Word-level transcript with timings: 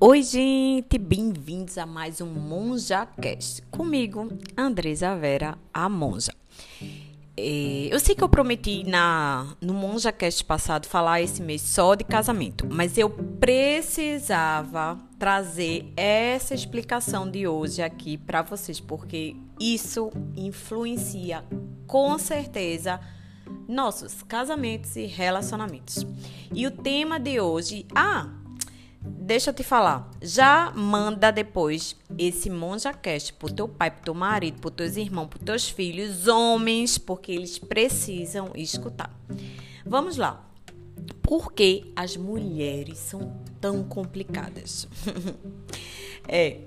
Oi, 0.00 0.22
gente, 0.22 0.96
bem-vindos 0.96 1.76
a 1.76 1.84
mais 1.84 2.20
um 2.20 2.26
MonjaCast. 2.26 3.62
Comigo, 3.62 4.28
Andresa 4.56 5.16
Vera, 5.16 5.58
a 5.74 5.88
Monja. 5.88 6.32
É, 7.36 7.88
eu 7.90 7.98
sei 7.98 8.14
que 8.14 8.22
eu 8.22 8.28
prometi 8.28 8.84
na, 8.84 9.56
no 9.60 9.74
MonjaCast 9.74 10.44
passado 10.44 10.86
falar 10.86 11.20
esse 11.20 11.42
mês 11.42 11.62
só 11.62 11.96
de 11.96 12.04
casamento, 12.04 12.64
mas 12.70 12.96
eu 12.96 13.10
precisava 13.10 14.96
trazer 15.18 15.92
essa 15.96 16.54
explicação 16.54 17.28
de 17.28 17.48
hoje 17.48 17.82
aqui 17.82 18.16
para 18.16 18.42
vocês, 18.42 18.78
porque 18.78 19.34
isso 19.58 20.12
influencia 20.36 21.44
com 21.88 22.16
certeza 22.18 23.00
nossos 23.66 24.22
casamentos 24.22 24.94
e 24.94 25.06
relacionamentos. 25.06 26.06
E 26.54 26.68
o 26.68 26.70
tema 26.70 27.18
de 27.18 27.40
hoje, 27.40 27.84
ah, 27.94 28.37
Deixa 29.08 29.50
eu 29.50 29.54
te 29.54 29.62
falar, 29.62 30.10
já 30.22 30.72
manda 30.74 31.30
depois 31.30 31.96
esse 32.16 32.48
MonjaCast 32.48 33.34
pro 33.34 33.52
teu 33.52 33.68
pai, 33.68 33.90
pro 33.90 34.02
teu 34.02 34.14
marido, 34.14 34.60
pros 34.60 34.74
teus 34.74 34.96
irmãos, 34.96 35.28
pros 35.28 35.44
teus 35.44 35.68
filhos, 35.68 36.26
homens, 36.26 36.98
porque 36.98 37.32
eles 37.32 37.58
precisam 37.58 38.50
escutar. 38.54 39.14
Vamos 39.84 40.16
lá. 40.16 40.44
Por 41.22 41.52
que 41.52 41.92
as 41.94 42.16
mulheres 42.16 42.98
são 42.98 43.40
tão 43.60 43.84
complicadas? 43.84 44.88
é, 46.26 46.60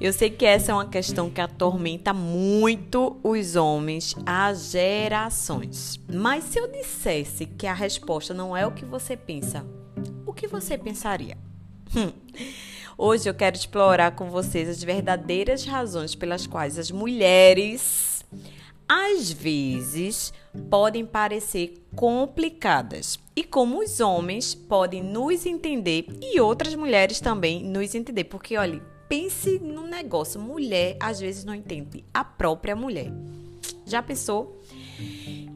eu 0.00 0.12
sei 0.12 0.28
que 0.28 0.44
essa 0.44 0.72
é 0.72 0.74
uma 0.74 0.88
questão 0.88 1.30
que 1.30 1.40
atormenta 1.40 2.12
muito 2.12 3.16
os 3.22 3.54
homens 3.54 4.14
há 4.26 4.52
gerações. 4.52 6.00
Mas 6.12 6.44
se 6.44 6.58
eu 6.58 6.70
dissesse 6.70 7.46
que 7.46 7.66
a 7.66 7.74
resposta 7.74 8.34
não 8.34 8.56
é 8.56 8.66
o 8.66 8.72
que 8.72 8.84
você 8.84 9.16
pensa, 9.16 9.64
o 10.26 10.32
que 10.32 10.48
você 10.48 10.76
pensaria? 10.76 11.47
Hoje 12.96 13.28
eu 13.28 13.34
quero 13.34 13.56
explorar 13.56 14.12
com 14.12 14.30
vocês 14.30 14.68
as 14.68 14.82
verdadeiras 14.82 15.64
razões 15.64 16.14
pelas 16.14 16.46
quais 16.46 16.78
as 16.78 16.90
mulheres, 16.90 18.24
às 18.88 19.30
vezes, 19.30 20.32
podem 20.68 21.06
parecer 21.06 21.74
complicadas 21.94 23.18
e 23.36 23.44
como 23.44 23.80
os 23.80 24.00
homens 24.00 24.54
podem 24.54 25.02
nos 25.02 25.46
entender 25.46 26.06
e 26.20 26.40
outras 26.40 26.74
mulheres 26.74 27.20
também 27.20 27.62
nos 27.62 27.94
entender. 27.94 28.24
Porque, 28.24 28.56
olha, 28.56 28.82
pense 29.08 29.58
no 29.58 29.86
negócio: 29.86 30.40
mulher 30.40 30.96
às 31.00 31.20
vezes 31.20 31.44
não 31.44 31.54
entende 31.54 32.04
a 32.12 32.24
própria 32.24 32.74
mulher. 32.74 33.12
Já 33.86 34.02
pensou? 34.02 34.60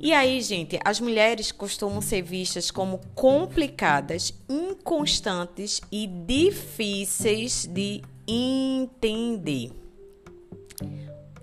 E 0.00 0.12
aí, 0.12 0.40
gente, 0.40 0.78
as 0.84 1.00
mulheres 1.00 1.52
costumam 1.52 2.00
ser 2.00 2.22
vistas 2.22 2.70
como 2.70 3.00
complicadas, 3.14 4.34
inconstantes 4.48 5.80
e 5.92 6.06
difíceis 6.06 7.66
de 7.66 8.02
entender. 8.26 9.70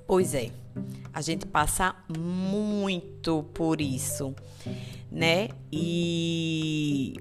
Pois 0.05 0.33
é, 0.33 0.51
a 1.13 1.21
gente 1.21 1.45
passa 1.45 1.95
muito 2.17 3.43
por 3.53 3.79
isso, 3.79 4.35
né? 5.11 5.49
E 5.71 7.13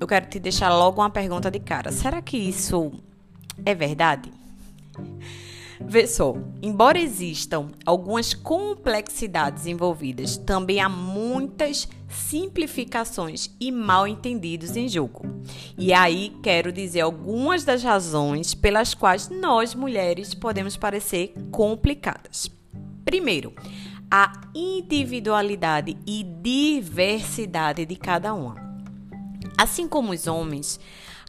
eu 0.00 0.06
quero 0.06 0.26
te 0.26 0.38
deixar 0.38 0.68
logo 0.74 1.00
uma 1.00 1.10
pergunta 1.10 1.50
de 1.50 1.60
cara: 1.60 1.92
será 1.92 2.20
que 2.20 2.36
isso 2.36 2.92
é 3.64 3.74
verdade? 3.74 4.30
Vê 5.80 6.06
só, 6.06 6.34
embora 6.62 6.98
existam 6.98 7.68
algumas 7.84 8.32
complexidades 8.32 9.66
envolvidas, 9.66 10.36
também 10.36 10.80
há 10.80 10.88
muitas 10.88 11.88
simplificações 12.08 13.50
e 13.60 13.72
mal 13.72 14.06
entendidos 14.06 14.76
em 14.76 14.88
jogo. 14.88 15.22
E 15.76 15.92
aí 15.92 16.32
quero 16.42 16.72
dizer 16.72 17.00
algumas 17.00 17.64
das 17.64 17.82
razões 17.82 18.54
pelas 18.54 18.94
quais 18.94 19.28
nós 19.28 19.74
mulheres 19.74 20.32
podemos 20.32 20.76
parecer 20.76 21.34
complicadas. 21.50 22.50
Primeiro, 23.04 23.52
a 24.10 24.32
individualidade 24.54 25.96
e 26.06 26.22
diversidade 26.22 27.84
de 27.84 27.96
cada 27.96 28.32
uma. 28.32 28.54
Assim 29.58 29.88
como 29.88 30.12
os 30.12 30.26
homens, 30.26 30.78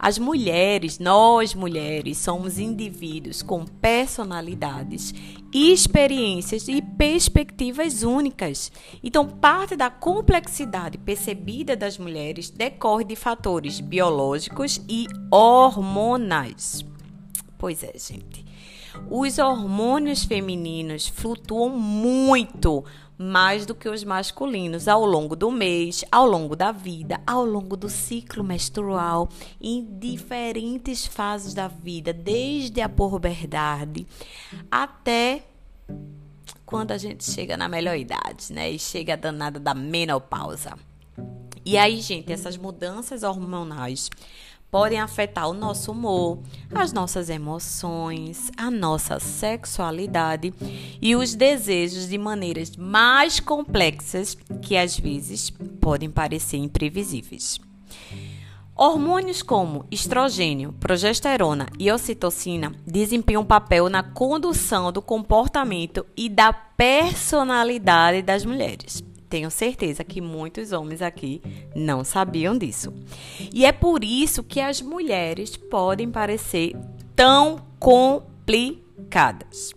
as 0.05 0.19
mulheres, 0.19 0.99
nós 0.99 1.55
mulheres, 1.55 2.19
somos 2.19 2.59
indivíduos 2.59 3.41
com 3.41 3.65
personalidades, 3.65 5.11
experiências 5.51 6.67
e 6.67 6.79
perspectivas 6.79 8.03
únicas. 8.03 8.71
Então, 9.03 9.27
parte 9.27 9.75
da 9.75 9.89
complexidade 9.89 10.99
percebida 10.99 11.75
das 11.75 11.97
mulheres 11.97 12.51
decorre 12.51 13.03
de 13.03 13.15
fatores 13.15 13.79
biológicos 13.79 14.79
e 14.87 15.07
hormonais. 15.31 16.85
Pois 17.57 17.81
é, 17.81 17.93
gente. 17.97 18.45
Os 19.09 19.39
hormônios 19.39 20.23
femininos 20.23 21.07
flutuam 21.07 21.69
muito 21.69 22.85
mais 23.17 23.65
do 23.65 23.73
que 23.73 23.87
os 23.87 24.03
masculinos 24.03 24.87
ao 24.87 25.05
longo 25.05 25.35
do 25.35 25.51
mês, 25.51 26.03
ao 26.11 26.25
longo 26.25 26.55
da 26.55 26.71
vida, 26.71 27.21
ao 27.25 27.45
longo 27.45 27.77
do 27.77 27.89
ciclo 27.89 28.43
menstrual, 28.43 29.29
em 29.61 29.85
diferentes 29.99 31.05
fases 31.05 31.53
da 31.53 31.67
vida, 31.67 32.11
desde 32.11 32.81
a 32.81 32.89
puberdade 32.89 34.05
até 34.69 35.43
quando 36.65 36.91
a 36.91 36.97
gente 36.97 37.23
chega 37.23 37.55
na 37.55 37.69
melhor 37.69 37.95
idade, 37.95 38.51
né? 38.51 38.71
E 38.71 38.79
chega 38.79 39.13
a 39.13 39.17
danada 39.17 39.59
da 39.59 39.73
menopausa. 39.73 40.73
E 41.63 41.77
aí, 41.77 41.99
gente, 42.01 42.31
essas 42.31 42.57
mudanças 42.57 43.23
hormonais 43.23 44.09
podem 44.75 44.99
afetar 44.99 45.49
o 45.49 45.53
nosso 45.53 45.93
humor, 45.93 46.39
as 46.73 46.91
nossas 46.91 47.29
emoções, 47.29 48.51
a 48.57 48.69
nossa 48.69 49.21
sexualidade 49.21 50.53
e 51.01 51.15
os 51.15 51.33
desejos 51.33 52.09
de 52.09 52.17
maneiras 52.17 52.75
mais 52.75 53.39
complexas 53.39 54.37
que 54.61 54.75
às 54.75 54.99
vezes 54.99 55.49
podem 55.79 56.11
parecer 56.11 56.57
imprevisíveis. 56.57 57.57
Hormônios 58.75 59.41
como 59.41 59.85
estrogênio, 59.89 60.73
progesterona 60.73 61.67
e 61.79 61.89
ocitocina 61.89 62.73
desempenham 62.85 63.43
um 63.43 63.45
papel 63.45 63.87
na 63.87 64.03
condução 64.03 64.91
do 64.91 65.01
comportamento 65.01 66.05
e 66.17 66.27
da 66.27 66.51
personalidade 66.51 68.21
das 68.21 68.43
mulheres. 68.43 69.01
Tenho 69.35 69.51
certeza 69.51 70.01
que 70.01 70.21
muitos 70.21 70.71
homens 70.71 71.01
aqui 71.01 71.41
não 71.75 72.05
sabiam 72.05 72.57
disso. 72.57 72.93
E 73.53 73.65
é 73.65 73.73
por 73.73 74.01
isso 74.01 74.41
que 74.41 74.61
as 74.61 74.81
mulheres 74.81 75.57
podem 75.57 76.09
parecer 76.09 76.73
tão 77.13 77.61
complicadas. 77.77 79.73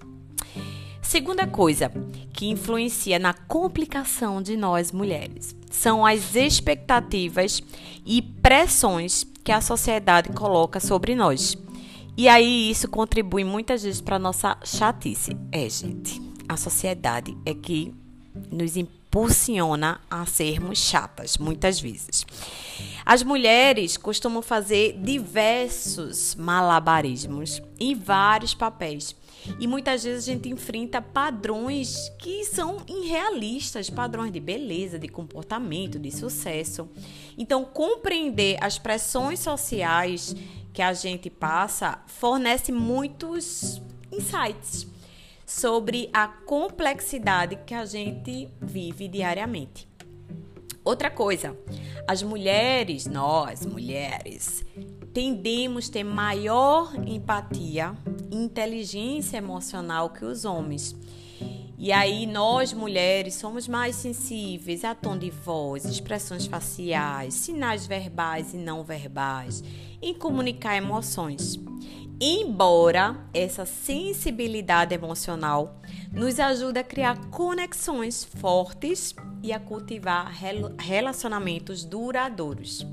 Segunda 1.03 1.45
coisa 1.45 1.91
que 2.33 2.47
influencia 2.47 3.19
na 3.19 3.35
complicação 3.35 4.41
de 4.41 4.57
nós 4.57 4.93
mulheres 4.93 5.57
são 5.69 6.07
as 6.07 6.37
expectativas 6.37 7.61
e 8.07 8.23
pressões 8.23 9.27
que 9.43 9.51
a 9.51 9.61
sociedade 9.61 10.29
coloca 10.29 10.79
sobre 10.79 11.17
nós. 11.17 11.59
E 12.17 12.29
aí 12.29 12.71
isso 12.71 12.87
contribui 12.87 13.43
muitas 13.43 13.83
vezes 13.83 14.01
para 14.01 14.21
nossa 14.21 14.57
chatice. 14.63 15.37
É, 15.51 15.69
gente, 15.69 16.23
a 16.49 16.57
sociedade 16.57 17.37
é 17.45 17.53
que 17.53 17.93
nos 18.53 18.77
impulsiona 19.09 20.01
a 20.11 20.27
sermos 20.27 20.79
chatas, 20.79 21.39
muitas 21.39 21.81
vezes. 21.81 22.27
As 23.07 23.23
mulheres 23.23 23.97
costumam 23.97 24.43
fazer 24.43 24.99
diversos 25.01 26.35
malabarismos 26.35 27.63
em 27.81 27.95
vários 27.95 28.53
papéis. 28.55 29.17
E 29.59 29.67
muitas 29.67 30.05
vezes 30.05 30.29
a 30.29 30.33
gente 30.33 30.51
enfrenta 30.51 31.01
padrões 31.01 32.13
que 32.19 32.45
são 32.45 32.83
irrealistas, 32.87 33.89
padrões 33.89 34.31
de 34.31 34.41
beleza, 34.41 34.99
de 34.99 35.09
comportamento, 35.09 35.99
de 35.99 36.11
sucesso. 36.11 36.87
Então, 37.39 37.65
compreender 37.65 38.59
as 38.61 38.79
pressões 38.79 39.41
sociais 39.41 40.37
que 40.75 40.83
a 40.83 40.93
gente 40.93 41.31
passa 41.31 41.99
fornece 42.07 42.71
muitos 42.71 43.81
insights 44.13 44.87
sobre 45.49 46.11
a 46.13 46.29
complexidade 46.29 47.57
que 47.65 47.73
a 47.73 47.87
gente 47.87 48.51
vive 48.61 49.09
diariamente. 49.09 49.89
Outra 50.85 51.11
coisa, 51.11 51.59
as 52.07 52.23
mulheres, 52.23 53.07
nós 53.07 53.65
mulheres, 53.65 54.63
tendemos 55.15 55.89
a 55.89 55.93
ter 55.93 56.05
maior 56.05 56.95
empatia, 56.97 57.95
inteligência 58.31 59.39
emocional 59.39 60.11
que 60.11 60.23
os 60.23 60.45
homens. 60.45 60.95
E 61.79 61.93
aí 61.93 62.27
nós 62.27 62.75
mulheres 62.75 63.35
somos 63.37 63.67
mais 63.67 63.97
sensíveis 63.97 64.85
a 64.85 64.95
tom 64.95 65.17
de 65.17 65.31
voz, 65.31 65.87
expressões 65.87 66.45
faciais, 66.45 67.33
sinais 67.33 67.87
verbais 67.87 68.53
e 68.53 68.59
não 68.59 68.85
verbais, 68.85 69.65
em 70.03 70.13
comunicar 70.13 70.77
emoções. 70.77 71.59
Embora 72.21 73.17
essa 73.33 73.65
sensibilidade 73.65 74.93
emocional 74.93 75.81
nos 76.13 76.41
ajude 76.41 76.81
a 76.81 76.85
criar 76.85 77.17
conexões 77.31 78.25
fortes 78.25 79.15
e 79.41 79.53
a 79.53 79.61
cultivar 79.61 80.33
relacionamentos 80.79 81.85
duradouros. 81.85 82.85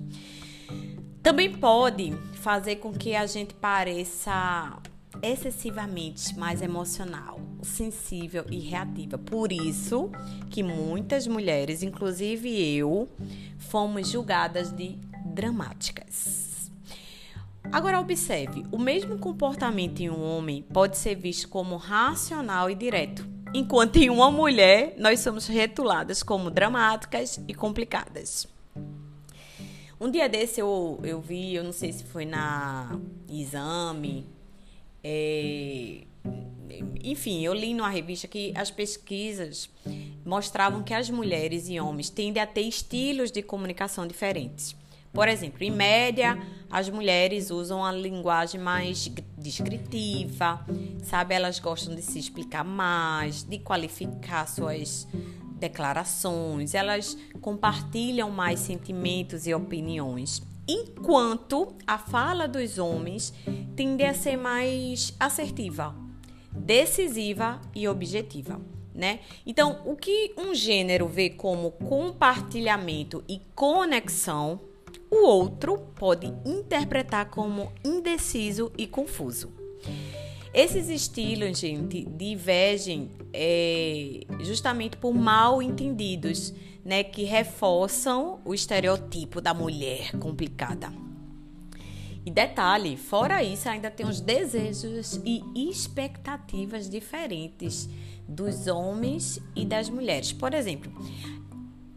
Também 1.23 1.51
pode 1.51 2.13
fazer 2.35 2.75
com 2.75 2.93
que 2.93 3.15
a 3.15 3.25
gente 3.25 3.55
pareça 3.55 4.77
excessivamente 5.23 6.37
mais 6.37 6.61
emocional, 6.61 7.39
sensível 7.63 8.45
e 8.51 8.59
reativa. 8.59 9.17
Por 9.17 9.51
isso 9.51 10.11
que 10.51 10.61
muitas 10.61 11.25
mulheres, 11.25 11.81
inclusive 11.81 12.77
eu, 12.77 13.09
fomos 13.57 14.07
julgadas 14.07 14.71
de 14.71 14.99
dramáticas. 15.25 16.44
Agora 17.71 17.99
observe, 17.99 18.63
o 18.71 18.77
mesmo 18.77 19.17
comportamento 19.17 19.99
em 19.99 20.09
um 20.09 20.21
homem 20.21 20.63
pode 20.73 20.97
ser 20.97 21.15
visto 21.15 21.49
como 21.49 21.75
racional 21.75 22.69
e 22.69 22.75
direto, 22.75 23.27
enquanto 23.53 23.97
em 23.97 24.09
uma 24.09 24.31
mulher 24.31 24.95
nós 24.97 25.19
somos 25.19 25.47
retuladas 25.47 26.23
como 26.23 26.49
dramáticas 26.49 27.41
e 27.47 27.53
complicadas. 27.53 28.47
Um 29.99 30.09
dia 30.09 30.27
desse 30.27 30.59
eu, 30.59 30.99
eu 31.03 31.21
vi, 31.21 31.55
eu 31.55 31.63
não 31.63 31.71
sei 31.71 31.91
se 31.91 32.03
foi 32.03 32.25
na 32.25 32.99
exame, 33.29 34.27
é, 35.03 36.01
enfim, 37.03 37.43
eu 37.43 37.53
li 37.53 37.73
numa 37.73 37.89
revista 37.89 38.27
que 38.27 38.51
as 38.55 38.71
pesquisas 38.71 39.69
mostravam 40.25 40.83
que 40.83 40.93
as 40.93 41.09
mulheres 41.09 41.69
e 41.69 41.79
homens 41.79 42.09
tendem 42.09 42.41
a 42.41 42.47
ter 42.47 42.61
estilos 42.61 43.31
de 43.31 43.41
comunicação 43.41 44.07
diferentes. 44.07 44.75
Por 45.15 45.29
exemplo, 45.29 45.63
em 45.63 45.71
média, 45.71 46.37
as 46.69 46.89
mulheres 46.89 47.49
usam 47.49 47.85
a 47.85 47.91
linguagem 47.91 48.59
mais 48.59 49.09
descritiva, 49.37 50.63
sabe? 51.03 51.33
Elas 51.33 51.57
gostam 51.57 51.95
de 51.95 52.01
se 52.01 52.19
explicar 52.19 52.65
mais, 52.65 53.41
de 53.41 53.57
qualificar 53.59 54.45
suas 54.45 55.07
declarações, 55.57 56.73
elas 56.73 57.17
compartilham 57.39 58.29
mais 58.29 58.59
sentimentos 58.59 59.47
e 59.47 59.53
opiniões. 59.53 60.41
Enquanto 60.67 61.73
a 61.87 61.97
fala 61.97 62.45
dos 62.45 62.77
homens 62.77 63.33
tende 63.73 64.03
a 64.03 64.13
ser 64.13 64.35
mais 64.35 65.15
assertiva, 65.17 65.95
decisiva 66.51 67.61
e 67.73 67.87
objetiva. 67.87 68.59
Né? 68.93 69.19
Então, 69.45 69.81
o 69.85 69.95
que 69.95 70.33
um 70.37 70.53
gênero 70.53 71.07
vê 71.07 71.29
como 71.29 71.71
compartilhamento 71.71 73.23
e 73.27 73.41
conexão, 73.53 74.59
o 75.09 75.25
outro 75.25 75.77
pode 75.95 76.27
interpretar 76.45 77.29
como 77.29 77.71
indeciso 77.83 78.71
e 78.77 78.87
confuso. 78.87 79.51
Esses 80.53 80.87
estilos, 80.87 81.59
gente, 81.59 82.05
divergem 82.05 83.11
é, 83.33 84.21
justamente 84.39 84.95
por 84.95 85.13
mal 85.13 85.61
entendidos, 85.61 86.53
né, 86.83 87.03
que 87.03 87.23
reforçam 87.23 88.39
o 88.45 88.53
estereotipo 88.53 89.41
da 89.41 89.53
mulher 89.53 90.11
complicada. 90.17 90.93
E 92.25 92.31
detalhe, 92.31 92.97
fora 92.97 93.43
isso, 93.43 93.69
ainda 93.69 93.91
tem 93.91 94.07
os 94.07 94.19
desejos 94.19 95.19
e 95.25 95.43
expectativas 95.69 96.89
diferentes 96.89 97.87
dos 98.27 98.65
homens 98.67 99.39
e 99.55 99.63
das 99.65 99.89
mulheres. 99.89 100.33
Por 100.33 100.53
exemplo, 100.53 100.91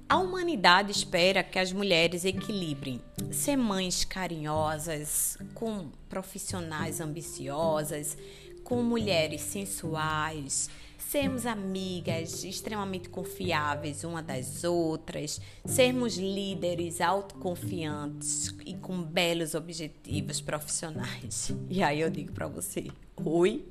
a 0.08 0.16
humanidade 0.16 0.90
espera 0.90 1.44
que 1.44 1.58
as 1.58 1.70
mulheres 1.70 2.25
equilibrem 2.25 3.00
ser 3.31 3.56
mães 3.56 4.05
carinhosas 4.05 5.37
com 5.55 5.90
profissionais 6.08 6.99
ambiciosas, 6.99 8.16
com 8.64 8.82
mulheres 8.82 9.43
sensuais, 9.43 10.70
sermos 10.96 11.44
amigas 11.44 12.43
extremamente 12.43 13.10
confiáveis 13.10 14.02
uma 14.02 14.22
das 14.22 14.64
outras, 14.64 15.40
sermos 15.66 16.16
líderes 16.16 17.02
autoconfiantes 17.02 18.55
e 18.64 18.75
com 18.75 19.02
belos 19.02 19.55
objetivos 19.55 20.40
profissionais. 20.40 21.52
E 21.69 21.82
aí 21.82 22.00
eu 22.00 22.08
digo 22.08 22.32
para 22.32 22.49
você, 22.49 22.88
oi? 23.22 23.66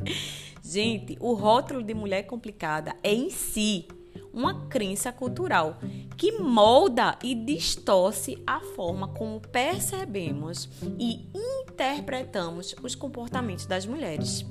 Gente, 0.64 1.16
o 1.20 1.34
rótulo 1.34 1.82
de 1.82 1.92
mulher 1.92 2.22
complicada 2.22 2.96
é 3.02 3.12
em 3.12 3.28
si 3.28 3.86
uma 4.32 4.66
crença 4.66 5.12
cultural 5.12 5.78
que 6.16 6.32
molda 6.32 7.18
e 7.22 7.34
distorce 7.34 8.42
a 8.46 8.60
forma 8.60 9.08
como 9.08 9.40
percebemos 9.40 10.68
e 10.98 11.26
interpretamos 11.34 12.74
os 12.82 12.94
comportamentos 12.94 13.66
das 13.66 13.86
mulheres. 13.86 14.44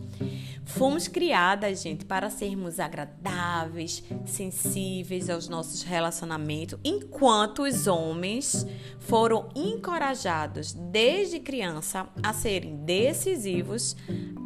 Fomos 0.65 1.07
criadas, 1.07 1.81
gente, 1.81 2.05
para 2.05 2.29
sermos 2.29 2.79
agradáveis, 2.79 4.03
sensíveis 4.25 5.29
aos 5.29 5.49
nossos 5.49 5.83
relacionamentos, 5.83 6.79
enquanto 6.83 7.63
os 7.63 7.87
homens 7.87 8.65
foram 8.99 9.49
encorajados 9.55 10.73
desde 10.73 11.39
criança 11.39 12.07
a 12.23 12.31
serem 12.31 12.77
decisivos, 12.85 13.95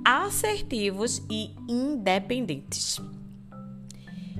assertivos 0.04 1.22
e 1.30 1.54
independentes. 1.70 3.00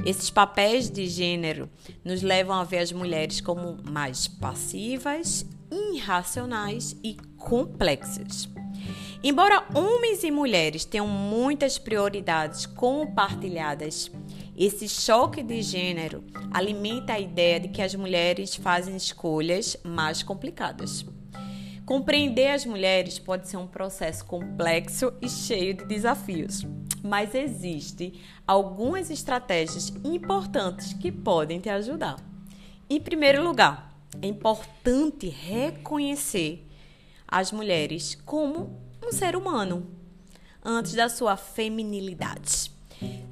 Esses 0.04 0.30
papéis 0.30 0.90
de 0.90 1.08
gênero 1.08 1.70
nos 2.04 2.22
levam 2.22 2.56
a 2.56 2.64
ver 2.64 2.80
as 2.80 2.92
mulheres 2.92 3.40
como 3.40 3.78
mais 3.90 4.28
passivas, 4.28 5.46
irracionais 5.72 6.96
e 7.04 7.16
complexas. 7.38 8.50
Embora 9.24 9.66
homens 9.74 10.24
e 10.24 10.30
mulheres 10.30 10.86
tenham 10.86 11.08
muitas 11.08 11.78
prioridades 11.78 12.66
compartilhadas, 12.66 14.12
esse 14.56 14.88
choque 14.88 15.42
de 15.42 15.62
gênero 15.62 16.24
alimenta 16.52 17.14
a 17.14 17.20
ideia 17.20 17.60
de 17.60 17.70
que 17.70 17.82
as 17.82 17.96
mulheres 17.96 18.56
fazem 18.56 18.96
escolhas 18.96 19.78
mais 19.84 20.22
complicadas. 20.22 21.06
Compreender 21.86 22.48
as 22.48 22.66
mulheres 22.66 23.20
pode 23.20 23.48
ser 23.48 23.58
um 23.58 23.68
processo 23.68 24.26
complexo 24.26 25.14
e 25.22 25.30
cheio 25.30 25.74
de 25.74 25.86
desafios, 25.86 26.66
mas 27.06 27.36
existem 27.36 28.14
algumas 28.48 29.10
estratégias 29.10 29.94
importantes 30.04 30.94
que 30.94 31.12
podem 31.12 31.60
te 31.60 31.70
ajudar. 31.70 32.18
Em 32.90 33.00
primeiro 33.00 33.44
lugar, 33.44 33.96
é 34.22 34.28
importante 34.28 35.28
reconhecer 35.28 36.66
as 37.28 37.52
mulheres 37.52 38.16
como 38.26 38.80
um 39.04 39.12
ser 39.12 39.36
humano 39.36 39.88
antes 40.64 40.94
da 40.94 41.10
sua 41.10 41.38
feminilidade. 41.38 42.72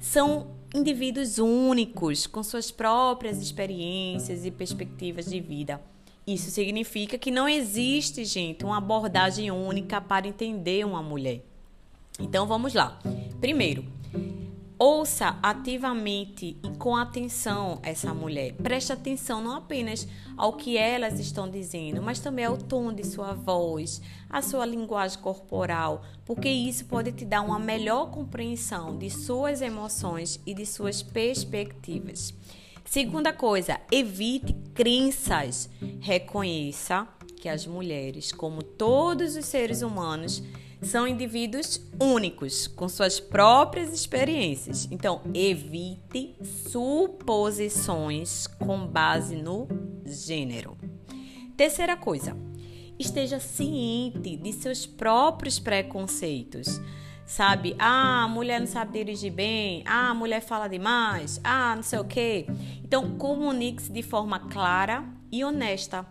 São 0.00 0.54
indivíduos 0.74 1.38
únicos, 1.38 2.26
com 2.26 2.42
suas 2.42 2.70
próprias 2.70 3.40
experiências 3.40 4.44
e 4.44 4.50
perspectivas 4.50 5.26
de 5.26 5.40
vida. 5.40 5.80
Isso 6.26 6.50
significa 6.50 7.18
que 7.18 7.30
não 7.30 7.48
existe, 7.48 8.24
gente, 8.24 8.64
uma 8.64 8.78
abordagem 8.78 9.50
única 9.50 10.00
para 10.00 10.26
entender 10.26 10.84
uma 10.84 11.02
mulher. 11.02 11.42
Então 12.18 12.46
vamos 12.46 12.74
lá. 12.74 12.98
Primeiro, 13.40 13.84
Ouça 14.76 15.38
ativamente 15.40 16.58
e 16.60 16.68
com 16.78 16.96
atenção 16.96 17.78
essa 17.84 18.12
mulher. 18.12 18.54
Preste 18.54 18.92
atenção 18.92 19.40
não 19.40 19.52
apenas 19.52 20.06
ao 20.36 20.54
que 20.54 20.76
elas 20.76 21.20
estão 21.20 21.48
dizendo, 21.48 22.02
mas 22.02 22.18
também 22.18 22.44
ao 22.44 22.58
tom 22.58 22.92
de 22.92 23.06
sua 23.06 23.34
voz, 23.34 24.02
à 24.28 24.42
sua 24.42 24.66
linguagem 24.66 25.20
corporal, 25.20 26.02
porque 26.24 26.48
isso 26.48 26.86
pode 26.86 27.12
te 27.12 27.24
dar 27.24 27.42
uma 27.42 27.58
melhor 27.58 28.10
compreensão 28.10 28.98
de 28.98 29.08
suas 29.10 29.62
emoções 29.62 30.40
e 30.44 30.52
de 30.52 30.66
suas 30.66 31.04
perspectivas. 31.04 32.34
Segunda 32.84 33.32
coisa, 33.32 33.80
evite 33.92 34.52
crenças. 34.74 35.70
Reconheça 36.00 37.06
que 37.40 37.48
as 37.48 37.64
mulheres, 37.64 38.32
como 38.32 38.60
todos 38.60 39.36
os 39.36 39.44
seres 39.44 39.82
humanos, 39.82 40.42
são 40.84 41.06
indivíduos 41.08 41.80
únicos, 42.00 42.66
com 42.66 42.88
suas 42.88 43.18
próprias 43.20 43.92
experiências. 43.92 44.88
Então, 44.90 45.22
evite 45.32 46.36
suposições 46.70 48.46
com 48.46 48.86
base 48.86 49.36
no 49.36 49.66
gênero. 50.04 50.76
Terceira 51.56 51.96
coisa, 51.96 52.36
esteja 52.98 53.40
ciente 53.40 54.36
de 54.36 54.52
seus 54.52 54.84
próprios 54.86 55.58
preconceitos. 55.58 56.80
Sabe, 57.26 57.74
ah, 57.78 58.24
a 58.24 58.28
mulher 58.28 58.60
não 58.60 58.66
sabe 58.66 58.92
dirigir 58.92 59.32
bem, 59.32 59.82
ah, 59.86 60.10
a 60.10 60.14
mulher 60.14 60.42
fala 60.42 60.68
demais, 60.68 61.40
ah, 61.42 61.74
não 61.74 61.82
sei 61.82 61.98
o 61.98 62.04
quê. 62.04 62.46
Então, 62.84 63.16
comunique-se 63.16 63.90
de 63.90 64.02
forma 64.02 64.38
clara 64.38 65.02
e 65.32 65.42
honesta. 65.42 66.06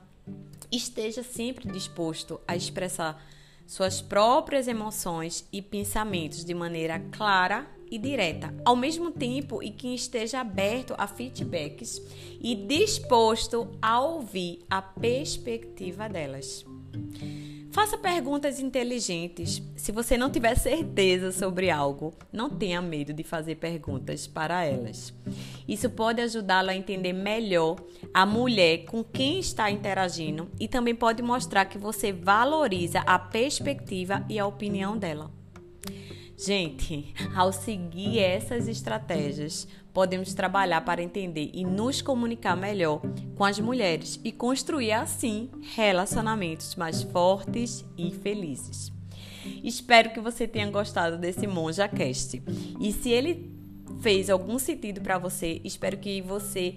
Esteja 0.72 1.22
sempre 1.22 1.72
disposto 1.72 2.42
a 2.48 2.56
expressar 2.56 3.22
suas 3.66 4.02
próprias 4.02 4.68
emoções 4.68 5.48
e 5.52 5.62
pensamentos 5.62 6.44
de 6.44 6.54
maneira 6.54 7.00
clara 7.12 7.68
e 7.90 7.98
direta, 7.98 8.54
ao 8.66 8.76
mesmo 8.76 9.12
tempo 9.12 9.62
e 9.62 9.70
que 9.70 9.94
esteja 9.94 10.42
aberto 10.42 10.96
a 10.98 11.08
feedbacks 11.08 12.02
e 12.42 12.56
disposto 12.56 13.70
a 13.82 14.02
ouvir 14.02 14.66
a 14.70 14.82
perspectiva 14.82 16.10
delas. 16.10 16.66
Faça 17.72 17.98
perguntas 17.98 18.60
inteligentes. 18.60 19.62
Se 19.76 19.92
você 19.92 20.16
não 20.16 20.30
tiver 20.30 20.56
certeza 20.56 21.32
sobre 21.32 21.72
algo, 21.72 22.14
não 22.32 22.50
tenha 22.50 22.80
medo 22.82 23.12
de 23.12 23.24
fazer 23.24 23.56
perguntas 23.56 24.28
para 24.28 24.64
elas. 24.64 25.12
Isso 25.68 25.90
pode 25.90 26.22
ajudá-lo 26.22 26.70
a 26.70 26.76
entender 26.76 27.14
melhor 27.14 27.78
a 28.14 28.26
mulher 28.26 28.86
com 28.86 29.04
quem 29.04 29.40
está 29.40 29.72
interagindo 29.72 30.50
e 30.60 30.68
também 30.68 30.96
pode 30.96 31.22
mostrar 31.22 31.66
que 31.66 31.78
você 31.78 32.12
valoriza 32.12 33.00
a 33.00 33.18
perspectiva 33.18 34.26
e 34.30 34.38
a 34.38 34.46
opinião 34.46 34.98
dela. 34.98 35.32
Gente, 36.38 37.14
ao 37.36 37.54
seguir 37.54 38.20
essas 38.20 38.68
estratégias, 38.68 39.68
podemos 39.94 40.34
trabalhar 40.34 40.82
para 40.82 41.04
entender 41.04 41.52
e 41.54 41.64
nos 41.64 42.02
comunicar 42.02 42.58
melhor 42.58 43.02
com 43.36 43.46
as 43.46 43.60
mulheres 43.60 44.20
e 44.24 44.32
construir 44.32 44.92
assim 44.92 45.50
relacionamentos 45.76 46.76
mais 46.76 47.04
fortes 47.04 47.86
e 47.98 48.12
felizes. 48.12 48.92
Espero 49.64 50.12
que 50.12 50.20
você 50.20 50.48
tenha 50.48 50.70
gostado 50.70 51.18
desse 51.18 51.46
Monja 51.46 51.88
Cast. 51.88 52.42
E 52.80 52.92
se 52.92 53.10
ele 53.10 53.52
fez 54.02 54.30
algum 54.30 54.60
sentido 54.60 55.02
para 55.02 55.18
você, 55.18 55.62
espero 55.64 55.98
que 55.98 56.22
você 56.22 56.76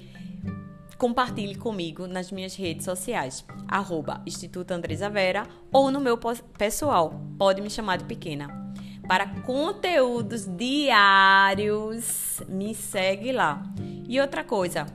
compartilhe 0.96 1.54
comigo 1.54 2.06
nas 2.06 2.32
minhas 2.32 2.54
redes 2.56 2.84
sociais, 2.84 3.44
arroba 3.68 4.22
Instituto 4.26 4.72
Andresa 4.72 5.10
Vera 5.10 5.46
ou 5.72 5.90
no 5.90 6.00
meu 6.00 6.18
pessoal, 6.58 7.20
pode 7.38 7.60
me 7.60 7.68
chamar 7.68 7.98
de 7.98 8.04
pequena. 8.04 8.66
Para 9.06 9.26
conteúdos 9.42 10.46
diários, 10.46 12.42
me 12.48 12.74
segue 12.74 13.30
lá. 13.30 13.62
E 14.08 14.20
outra 14.20 14.42
coisa, 14.42 14.86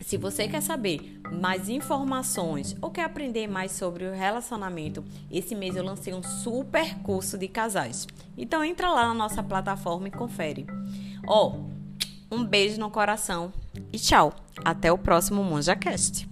se 0.00 0.16
você 0.16 0.48
quer 0.48 0.62
saber 0.62 1.20
mais 1.30 1.68
informações 1.68 2.76
ou 2.80 2.90
quer 2.90 3.04
aprender 3.04 3.46
mais 3.46 3.72
sobre 3.72 4.04
o 4.04 4.14
relacionamento, 4.14 5.04
esse 5.30 5.54
mês 5.54 5.76
eu 5.76 5.84
lancei 5.84 6.14
um 6.14 6.22
super 6.22 6.98
curso 7.00 7.36
de 7.36 7.48
casais. 7.48 8.06
Então 8.36 8.64
entra 8.64 8.90
lá 8.90 9.08
na 9.08 9.14
nossa 9.14 9.42
plataforma 9.42 10.08
e 10.08 10.12
confere. 10.12 10.66
Ó, 11.26 11.52
oh, 12.30 12.34
um 12.34 12.44
beijo 12.44 12.80
no 12.80 12.90
coração 12.90 13.52
e 13.92 13.98
tchau. 13.98 14.32
Até 14.64 14.92
o 14.92 14.98
próximo 14.98 15.42
MonjaCast. 15.42 16.28